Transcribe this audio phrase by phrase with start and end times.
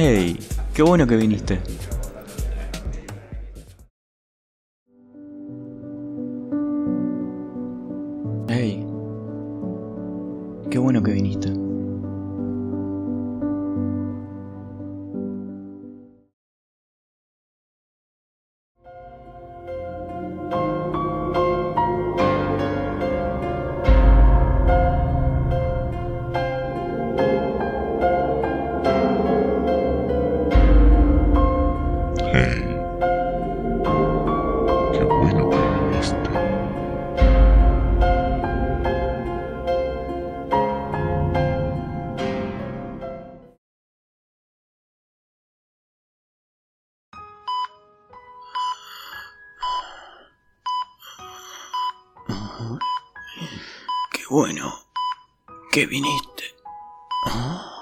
[0.00, 0.38] Hey,
[0.74, 1.58] qué bueno que viniste.
[8.46, 8.86] Hey,
[10.70, 11.52] qué bueno que viniste.
[32.40, 32.62] Hey,
[34.92, 36.30] qué bueno que viniste.
[54.12, 54.72] Qué bueno
[55.72, 56.44] que viniste.
[57.26, 57.77] Ah.